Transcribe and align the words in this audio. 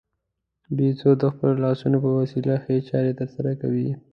بیزو 0.75 1.11
د 1.21 1.23
خپلو 1.33 1.53
لاسونو 1.63 1.97
په 2.03 2.09
وسیله 2.19 2.53
ښې 2.63 2.75
چارې 2.89 3.13
ترسره 3.19 3.51
کوي. 3.61 3.89